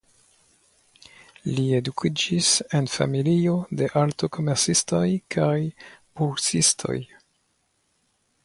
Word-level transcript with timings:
Li 1.57 1.65
edukiĝis 1.79 2.49
en 2.79 2.89
familio 2.95 3.53
de 3.81 3.91
artokomercistoj 4.05 5.05
kaj 5.37 5.55
bursistoj. 5.79 6.99